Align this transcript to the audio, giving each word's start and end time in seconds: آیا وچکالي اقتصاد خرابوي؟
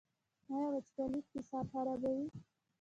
آیا 0.53 0.67
وچکالي 0.73 1.17
اقتصاد 1.21 1.65
خرابوي؟ 1.71 2.27